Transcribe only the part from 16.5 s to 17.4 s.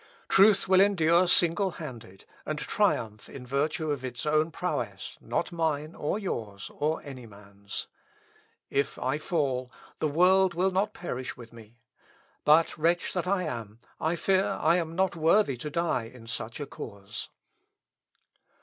a cause."